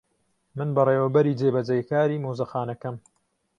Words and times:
من 0.57 0.67
بەڕێوەبەری 0.75 1.37
جێبەجێکاری 1.39 2.21
مۆزەخانەکەم. 2.23 2.95